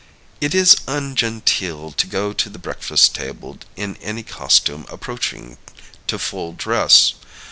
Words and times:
It 0.39 0.55
is 0.55 0.77
ungenteel 0.87 1.91
to 1.91 2.07
go 2.07 2.33
to 2.33 2.49
the 2.49 2.57
breakfast 2.57 3.13
table 3.13 3.59
in 3.75 3.97
any 3.97 4.23
costume 4.23 4.87
approaching 4.89 5.59
to 6.07 6.17
full 6.17 6.53
dress. 6.53 7.13